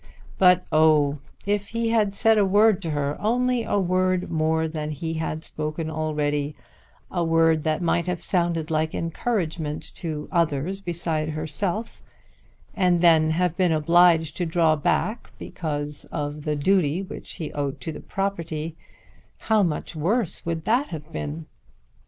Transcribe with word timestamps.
But, 0.39 0.65
oh, 0.71 1.19
if 1.45 1.67
he 1.67 1.89
had 1.89 2.15
said 2.15 2.39
a 2.39 2.43
word 2.43 2.81
to 2.81 2.89
her, 2.89 3.15
only 3.21 3.61
a 3.63 3.77
word 3.77 4.31
more 4.31 4.67
than 4.67 4.89
he 4.89 5.13
had 5.13 5.43
spoken 5.43 5.91
already, 5.91 6.55
a 7.11 7.23
word 7.23 7.61
that 7.65 7.83
might 7.83 8.07
have 8.07 8.23
sounded 8.23 8.71
like 8.71 8.95
encouragement 8.95 9.83
to 9.97 10.27
others 10.31 10.81
beside 10.81 11.29
herself, 11.29 12.01
and 12.73 13.01
then 13.01 13.29
have 13.29 13.55
been 13.55 13.71
obliged 13.71 14.35
to 14.37 14.45
draw 14.47 14.75
back 14.75 15.33
because 15.37 16.05
of 16.05 16.45
the 16.45 16.55
duty 16.55 17.03
which 17.03 17.33
he 17.33 17.53
owed 17.53 17.79
to 17.81 17.91
the 17.91 18.01
property, 18.01 18.75
how 19.41 19.61
much 19.61 19.95
worse 19.95 20.43
would 20.47 20.65
that 20.65 20.87
have 20.87 21.11
been! 21.13 21.45